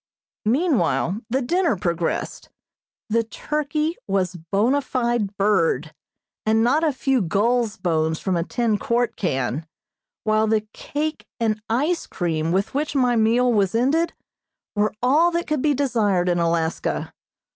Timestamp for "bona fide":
4.35-5.37